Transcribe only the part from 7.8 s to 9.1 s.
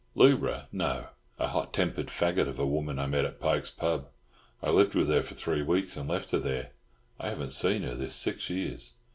her this six years."